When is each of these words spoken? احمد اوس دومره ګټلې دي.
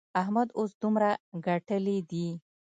احمد 0.21 0.47
اوس 0.57 0.71
دومره 0.81 1.09
ګټلې 1.47 1.97
دي. 2.09 2.27